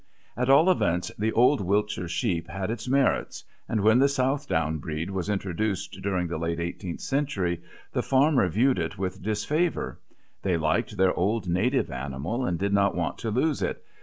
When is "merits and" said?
2.89-3.81